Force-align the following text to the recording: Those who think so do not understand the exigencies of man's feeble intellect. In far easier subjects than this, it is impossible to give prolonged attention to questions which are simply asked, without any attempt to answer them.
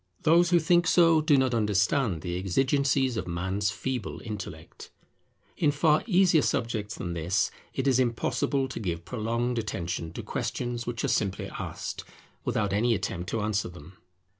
Those 0.23 0.49
who 0.49 0.57
think 0.59 0.87
so 0.87 1.21
do 1.21 1.37
not 1.37 1.53
understand 1.53 2.21
the 2.23 2.35
exigencies 2.35 3.17
of 3.17 3.27
man's 3.27 3.69
feeble 3.69 4.19
intellect. 4.25 4.89
In 5.57 5.69
far 5.69 6.03
easier 6.07 6.41
subjects 6.41 6.95
than 6.95 7.13
this, 7.13 7.51
it 7.75 7.85
is 7.87 7.99
impossible 7.99 8.67
to 8.69 8.79
give 8.79 9.05
prolonged 9.05 9.59
attention 9.59 10.11
to 10.13 10.23
questions 10.23 10.87
which 10.87 11.03
are 11.03 11.07
simply 11.07 11.49
asked, 11.49 12.03
without 12.43 12.73
any 12.73 12.95
attempt 12.95 13.29
to 13.29 13.41
answer 13.41 13.69
them. 13.69 13.95